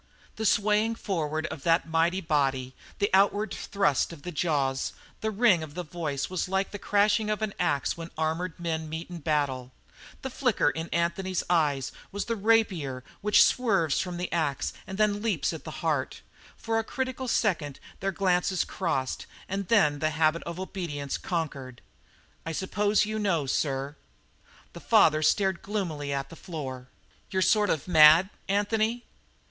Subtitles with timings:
[0.35, 5.61] The swaying forward of that mighty body, the outward thrust of the jaws, the ring
[5.61, 9.19] of the voice, was like the crashing of an ax when armoured men meet in
[9.19, 9.71] battle.
[10.23, 14.73] The flicker in the eyes of Anthony was the rapier which swerves from the ax
[14.87, 16.21] and then leaps at the heart.
[16.57, 21.79] For a critical second their glances crossed and then the habit of obedience conquered.
[22.43, 23.95] "I suppose you know, sir."
[24.73, 26.87] The father stared gloomily at the floor.
[27.29, 29.03] "You're sort of mad, Anthony?"